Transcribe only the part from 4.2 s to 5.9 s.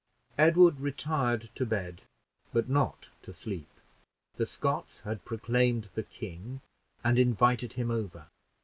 The Scots had proclaimed